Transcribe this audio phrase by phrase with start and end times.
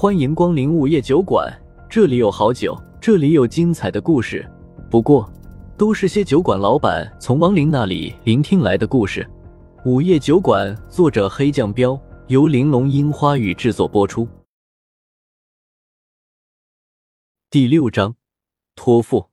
[0.00, 1.46] 欢迎光临午夜酒馆，
[1.86, 4.50] 这里有好酒，这里有精彩的故事。
[4.90, 5.30] 不过，
[5.76, 9.28] 都是些酒馆老板从亡灵那里聆听来的故事。
[9.84, 14.26] 午夜酒馆，作者黑酱标，由玲珑樱花雨制作播出。
[17.50, 18.16] 第六章，
[18.74, 19.26] 托付。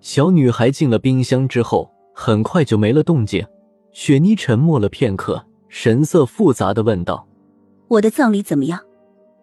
[0.00, 3.46] 小女孩进了冰箱之后，很快就没了动静。
[3.92, 7.28] 雪妮沉默了片刻，神色复杂的问道
[7.86, 8.80] ：“我的葬礼怎么样？”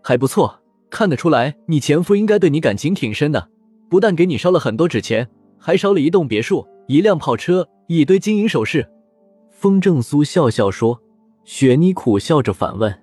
[0.01, 0.59] 还不错，
[0.89, 3.49] 看得出来你前夫应该对你感情挺深的，
[3.89, 8.89] 不但给你烧了很多纸钱，还烧了一栋别墅、一辆跑车、一堆金银首饰。
[9.51, 11.01] 风正苏笑笑说。
[11.43, 13.01] 雪妮苦笑着反问：“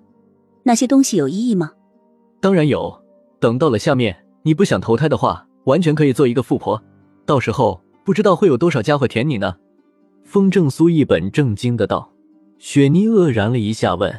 [0.63, 1.73] 那些东西有意义吗
[2.39, 3.03] ？”“当然有，
[3.37, 6.81] 等到了下面，你不想投胎的话，完全可以做一个富婆，
[7.25, 9.57] 到时候不知道会有多少家伙舔你呢。”
[10.23, 12.13] 风正苏一本正经的道。
[12.59, 14.13] 雪妮愕然了一下，问：“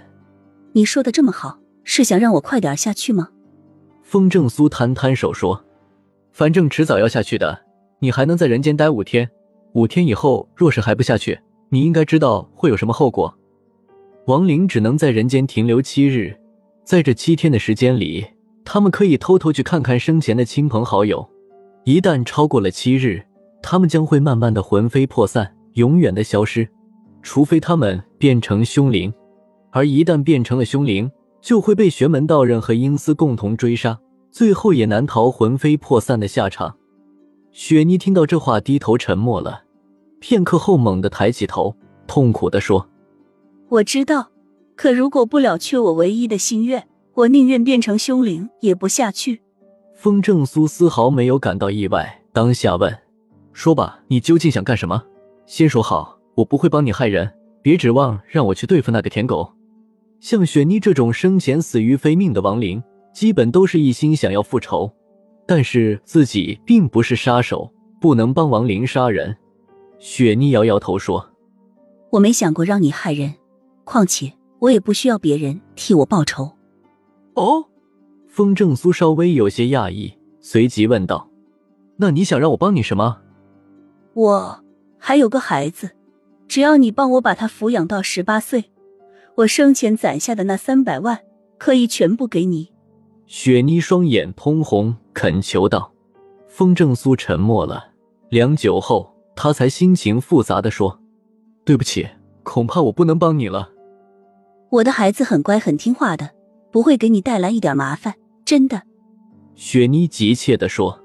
[0.72, 3.28] 你说的这么好？”是想让我快点下去吗？
[4.02, 5.64] 风正苏摊摊手说
[6.32, 7.66] ：“反正迟早要下去的，
[8.00, 9.28] 你还能在人间待五天。
[9.72, 13.32] 五天以后，若是还不下去，你应该知道会有什么后果。
[14.26, 16.36] 亡灵只能在人间停留七日，
[16.84, 18.26] 在这七天的时间里，
[18.64, 21.28] 他们可以偷偷去看看生前的亲朋好友。
[21.84, 23.22] 一旦超过了七日，
[23.62, 26.68] 他们将会慢慢的魂飞魄散，永远的消失，
[27.22, 29.12] 除非他们变成凶灵。
[29.70, 31.10] 而一旦变成了凶灵，
[31.40, 33.98] 就会被玄门道人和阴司共同追杀，
[34.30, 36.76] 最后也难逃魂飞魄散的下场。
[37.50, 39.62] 雪妮听到这话，低头沉默了
[40.20, 41.74] 片刻后，猛地抬起头，
[42.06, 42.88] 痛苦地说
[43.70, 44.30] ：“我知道，
[44.76, 49.42] 可如果不了却我唯一的心愿，我宁愿变成凶灵，也不下去。”
[49.96, 52.96] 风正苏丝毫没有感到意外，当下问
[53.52, 55.02] ：“说吧，你究竟想干什么？
[55.46, 59.52] 先说好，我不会帮你害人，别指望让我去对付那个舔狗。”
[60.20, 62.82] 像雪妮这种生前死于非命的亡灵，
[63.12, 64.92] 基本都是一心想要复仇，
[65.46, 69.34] 但是自己并不是杀手，不能帮亡灵杀人。
[69.98, 71.30] 雪妮摇摇头说
[72.12, 73.34] ：“我没想过让你害人，
[73.84, 76.52] 况且我也不需要别人替我报仇。”
[77.34, 77.64] 哦，
[78.28, 81.30] 风正苏稍微有些讶异，随即问道
[81.96, 83.18] ：“那你想让我帮你什么？”
[84.12, 84.64] 我
[84.98, 85.90] 还有个孩子，
[86.46, 88.66] 只要你帮我把他抚养到十八岁。
[89.40, 91.20] 我生前攒下的那三百万，
[91.56, 92.70] 可以全部给你。
[93.26, 95.92] 雪妮双眼通红，恳求道。
[96.46, 97.92] 风正苏沉默了
[98.28, 101.00] 良久后，他才心情复杂的说
[101.64, 102.06] ：“对不起，
[102.42, 103.70] 恐怕我不能帮你了。
[104.68, 106.32] 我的孩子很乖，很听话的，
[106.70, 108.82] 不会给你带来一点麻烦，真的。”
[109.54, 111.00] 雪妮急切的说。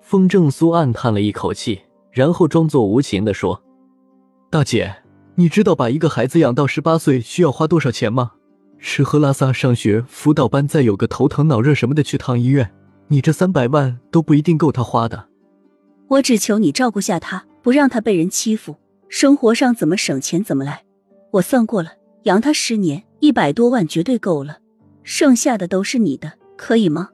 [0.00, 1.80] 风正苏暗叹了一口气，
[2.12, 3.60] 然后装作无情的说
[4.48, 4.94] ：“大姐。”
[5.36, 8.32] 你知道把一个孩子养到十八岁需要花多少钱吗？
[8.78, 12.72] 吃喝拉撒、上学、辅导班，再有个头疼脑热什么的去趟医院，
[13.08, 15.26] 你这三百万都不一定够他花的。
[16.06, 18.76] 我只求你照顾下他，不让他被人欺负，
[19.08, 20.84] 生活上怎么省钱怎么来。
[21.32, 21.92] 我算过了，
[22.24, 24.58] 养他十年，一百多万绝对够了，
[25.02, 27.08] 剩下的都是你的，可以吗？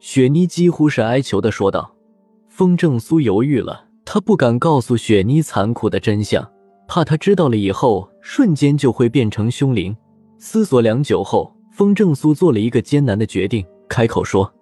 [0.00, 1.94] 雪妮几乎是哀求的说道。
[2.48, 6.50] 风正苏犹豫了，他不敢告诉雪妮残酷的真相。
[6.94, 9.96] 怕他知道了以后，瞬间就会变成凶灵。
[10.38, 14.54] 思索良久后，风正苏做了一个艰难的决定，开口说：“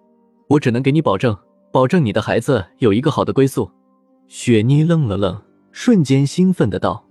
[0.49, 1.37] 我只能给你保证，
[1.71, 3.69] 保证你的孩子有一个好的归宿。”
[4.27, 5.39] 雪妮愣了愣，
[5.71, 7.05] 瞬间兴奋的道：“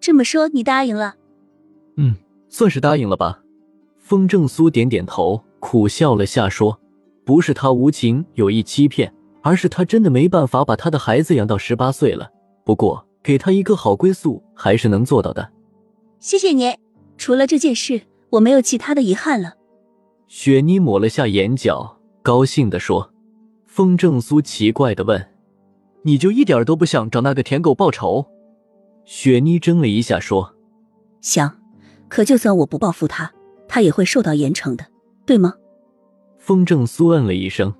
[0.00, 1.14] 这么说，你答应了
[1.96, 2.14] ？”“嗯，
[2.50, 3.40] 算是答应了吧。”
[3.96, 6.78] 风正苏点点头，苦笑了下说
[7.24, 12.28] ：“不是他无情有意欺骗，而是他真的没办法把他的孩子养到十八岁了。
[12.66, 15.52] 不过……”给他一个好归宿，还是能做到的。
[16.18, 16.74] 谢谢你，
[17.18, 18.00] 除了这件事，
[18.30, 19.52] 我没有其他的遗憾了。
[20.28, 23.12] 雪妮抹了下眼角，高兴地说。
[23.66, 25.34] 风正苏奇怪的问
[26.04, 28.24] ：“你就一点都不想找那个舔狗报仇？”
[29.04, 30.54] 雪妮怔了一下，说
[31.20, 31.60] ：“想，
[32.08, 33.30] 可就算我不报复他，
[33.68, 34.86] 他也会受到严惩的，
[35.26, 35.52] 对吗？”
[36.40, 37.74] 风正苏嗯了一声：“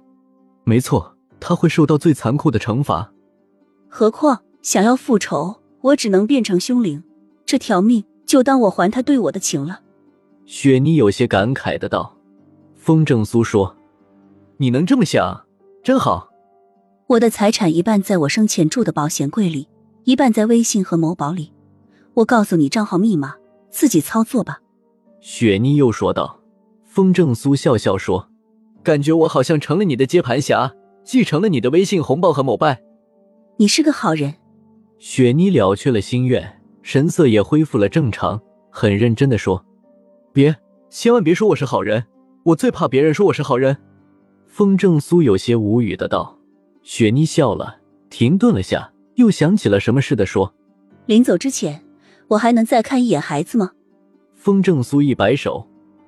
[0.65, 3.11] 没错，他会受到最残酷的惩罚。
[3.89, 7.03] 何况……”想要复仇，我只能变成凶灵，
[7.47, 9.81] 这条命就当我还他对我的情了。
[10.45, 12.15] 雪妮有些感慨的道。
[12.77, 13.77] 风正苏说
[14.57, 15.45] ：“你能这么想，
[15.83, 16.29] 真好。”
[17.09, 19.69] 我的财产一半在我生前住的保险柜里，
[20.05, 21.53] 一半在微信和某宝里。
[22.15, 23.35] 我告诉你账号密码，
[23.71, 24.61] 自己操作吧。”
[25.21, 26.41] 雪妮又说道。
[26.85, 28.29] 风正苏笑笑说
[28.83, 30.73] ：“感觉我好像成了你的接盘侠，
[31.05, 32.83] 继承了你的微信红包和某拜。”
[33.59, 34.35] 你是个好人。
[34.99, 39.65] 雪妮了却了心愿，神色也恢复了正常，很认真的说
[40.33, 40.57] ：“别，
[40.91, 42.05] 千万别说我是好人，
[42.43, 43.77] 我最怕别人说我是好人。
[44.49, 46.37] 风正苏有些无语的道。
[46.83, 47.79] 雪妮笑了，
[48.11, 50.53] 停顿了下，又想起了什么似的说
[51.07, 51.85] ：“临走之前，
[52.27, 53.71] 我还能再看一眼孩子吗？”
[54.35, 55.65] 风正苏一摆手：“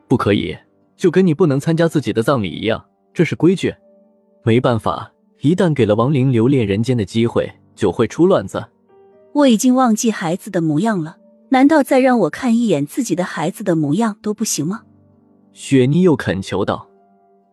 [0.08, 0.56] 不可以，
[0.96, 2.84] 就跟你不能参加自己的葬礼一样，
[3.14, 3.72] 这是规矩。
[4.42, 8.60] 没办法，一旦给了亡灵留恋人间的机会，就会出乱子。”
[9.32, 11.16] 我已经忘记孩子的模样了，
[11.50, 14.82] 难道再让我看一眼自己的孩子的模样都不行吗？
[15.52, 16.88] 雪妮又恳求道：“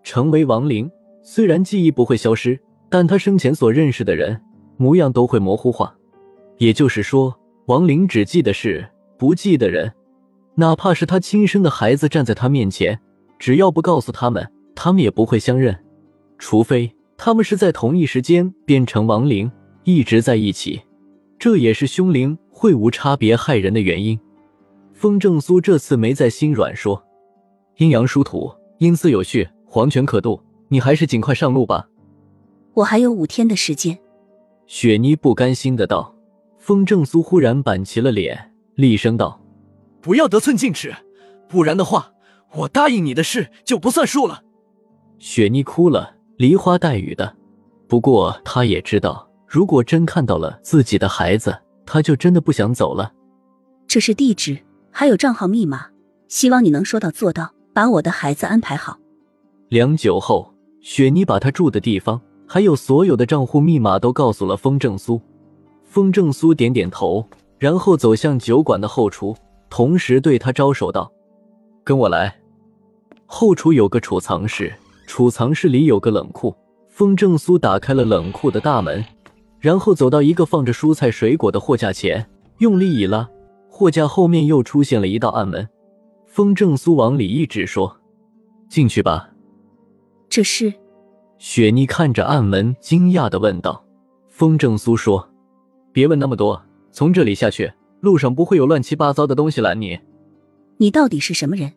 [0.04, 0.90] 成为亡灵，
[1.24, 2.60] 虽然记忆不会消失。”
[2.90, 4.40] 但他生前所认识的人
[4.78, 5.94] 模样都会模糊化，
[6.58, 9.92] 也就是说，亡灵只记得是不记得人，
[10.56, 12.98] 哪怕是他亲生的孩子站在他面前，
[13.38, 15.78] 只要不告诉他们，他们也不会相认，
[16.38, 19.52] 除非他们是在同一时间变成亡灵，
[19.84, 20.82] 一直在一起。
[21.40, 24.20] 这也是凶灵会无差别害人的原因。
[24.94, 27.04] 风正苏这次没再心软，说
[27.78, 31.88] ：“阴阳殊途，阴司有序，黄泉可渡，你还是尽快上路吧。”
[32.74, 34.00] 我还有五天的时间，
[34.66, 36.16] 雪妮不甘心的道。
[36.58, 39.40] 风正苏忽然板起了脸，厉声道
[40.02, 40.94] ：“不要得寸进尺，
[41.48, 42.12] 不然的话，
[42.56, 44.44] 我答应你的事就不算数了。”
[45.20, 47.36] 雪妮哭了，梨花带雨的。
[47.88, 53.14] 不过她也知道，如果真看到了自己的孩子，他就真的不想走了。
[53.88, 54.58] 这是地址，
[54.92, 55.88] 还有账号密码，
[56.28, 58.98] 希望你能说到做到，把我的孩子安排好。
[59.70, 62.20] 良久后，雪妮把她住的地方。
[62.50, 65.22] 还有所有的账户密码都告诉了风正苏，
[65.84, 67.28] 风正苏点点头，
[67.60, 69.36] 然后走向酒馆的后厨，
[69.70, 71.12] 同时对他招手道
[71.84, 72.34] ：“跟我来。”
[73.28, 74.74] 后厨有个储藏室，
[75.06, 76.56] 储藏室里有个冷库。
[76.88, 79.04] 风正苏打开了冷库的大门，
[79.68, 82.26] 然后走到一个放着蔬菜水果的货架前，
[82.60, 83.30] 用力一拉，
[83.68, 85.68] 货架后面又出现了一道暗门。
[86.26, 88.00] 风正苏往里一指，说
[88.72, 89.30] ：“进去吧。”
[90.30, 90.74] 这是。
[91.38, 93.84] 雪妮看着暗门，惊讶的问道
[94.32, 95.30] ：“风正苏说，
[95.92, 96.64] 别问那么多，
[96.94, 100.00] 从这里下去，路上不会有乱七八糟的东西拦你。
[100.78, 101.74] 你到底是什么人？”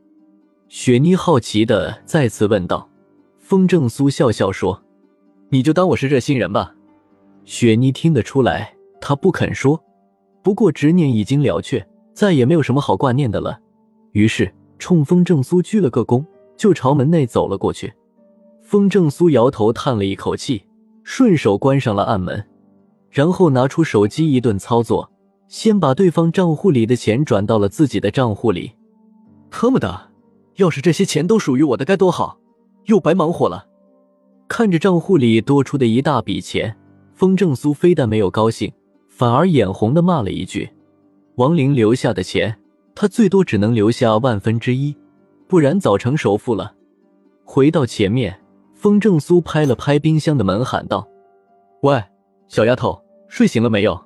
[0.70, 2.88] 雪妮好奇的再次问道。
[3.40, 4.80] 风正苏笑笑说
[5.50, 6.72] ：“你就当我是热心人吧。”
[7.50, 9.82] 雪妮听得出来，她不肯说，
[10.40, 13.58] 不过执念已经了却，再也没有什么好挂念的了。
[14.12, 16.24] 于是冲风正苏鞠了个躬，
[16.56, 17.92] 就朝门内走了过去。
[18.62, 20.62] 风正苏摇头，叹了一口气，
[21.02, 22.46] 顺手关上了暗门，
[23.10, 25.10] 然后拿出手机一顿操作，
[25.48, 28.70] 先把对方账户里的钱转到了自己的账户里。
[29.50, 30.12] 特么的，
[30.54, 32.38] 要是这些钱都属于我的该多好！
[32.84, 33.66] 又白忙活了。
[34.46, 36.76] 看着账户里多出的一大笔钱，
[37.20, 38.72] 风正苏非但没有高兴，
[39.06, 40.70] 反而眼红的骂了一句
[41.36, 42.58] ：“王玲留下的钱，
[42.94, 44.96] 他最多只能留下万分之一，
[45.46, 46.74] 不然早成首富了。”
[47.44, 48.40] 回到前面。
[48.72, 51.06] 风正苏拍了拍冰箱的门，喊道
[51.84, 52.02] ：“喂，
[52.48, 54.02] 小丫头，睡醒了没有？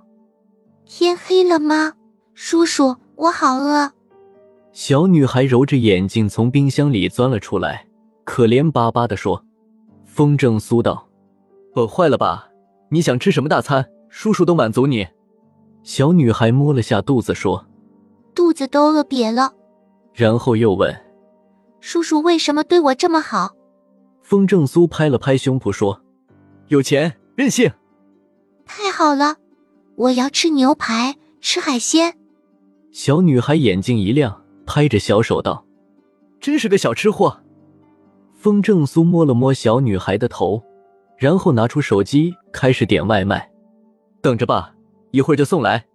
[0.84, 1.92] 天黑了吗？
[2.34, 3.92] 叔叔，我好饿。”
[4.74, 7.86] 小女孩揉着眼睛从冰箱里钻了出来，
[8.24, 9.44] 可怜巴巴的说
[10.04, 11.06] ：“风正苏道，
[11.76, 12.48] 饿坏了吧？
[12.90, 15.06] 你想吃什么大餐，叔叔都满足你。”
[15.82, 17.66] 小女孩摸了下肚子说
[18.34, 19.52] ：“肚子都饿瘪了。”
[20.14, 20.94] 然后又问
[21.80, 23.54] ：“叔叔为什么对我这么好？”
[24.22, 26.00] 风正苏拍了拍胸脯说
[26.68, 27.70] ：“有钱任性，
[28.64, 29.36] 太好了！
[29.96, 32.16] 我要吃牛排，吃海鲜。”
[32.90, 35.66] 小女孩眼睛一亮，拍着小手道
[36.40, 37.40] ：“真是个小吃货。”
[38.32, 40.62] 风正苏摸了摸小女孩的头，
[41.16, 43.50] 然后拿出手机开始点外卖。
[44.20, 44.74] “等着吧，
[45.10, 45.86] 一会儿就送来。”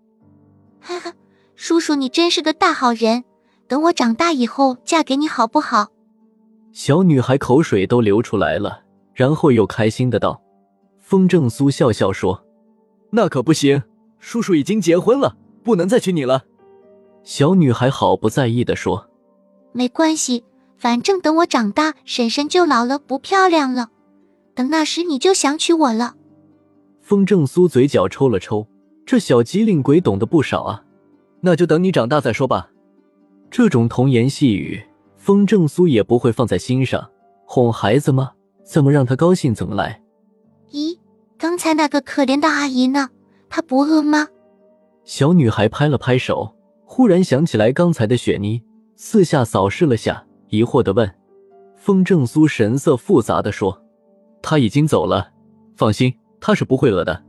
[0.81, 1.13] 哈哈，
[1.55, 3.23] 叔叔你真是个大好人，
[3.67, 5.87] 等我长大以后嫁给你好不好？
[6.71, 8.83] 小女孩口水都流出来了，
[9.13, 10.41] 然后又开心的道
[10.99, 12.45] ：“风正苏笑笑说，
[13.09, 13.81] 那可不行，
[14.19, 16.43] 叔叔已经结婚了，不能再娶你了。”
[17.23, 19.09] 小女孩毫不在意的说
[19.73, 20.45] ：“没关系，
[20.77, 23.89] 反正等我长大，婶婶就老了，不漂亮了，
[24.59, 26.15] 等那时你就想娶我了。”
[27.01, 28.67] 风正苏嘴角抽了抽，
[29.05, 30.83] 这小机灵鬼懂得不少啊，
[31.39, 32.69] 那就等你长大再说吧。
[33.49, 34.83] 这种童言细语。
[35.15, 37.09] 风正苏也不会放在心上，
[37.45, 38.31] 哄孩子吗？
[38.65, 40.01] 怎么让他高兴怎么来。
[40.71, 40.97] 咦，
[41.37, 43.09] 刚才那个可怜的阿姨呢？
[43.49, 44.27] 她不饿吗？
[45.03, 46.53] 小女孩拍了拍手，
[46.85, 48.61] 忽然想起来刚才的雪妮，
[48.95, 51.09] 四下扫视了下，疑惑的问
[51.75, 53.81] ：“风正苏神色复杂的说，
[54.41, 55.31] 他已经走了，
[55.75, 57.23] 放心，他是不会饿的。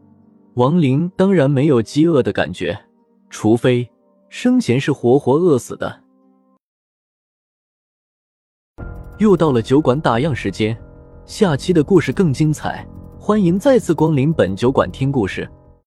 [0.55, 2.79] 王林当然没有饥饿的感觉，
[3.29, 3.89] 除非
[4.29, 6.01] 生前是活活饿死的。”
[9.19, 10.77] 又到了酒馆打烊时间，
[11.27, 12.87] 下期的故事更精彩，
[13.19, 15.49] 欢迎再次光临本酒馆听故事。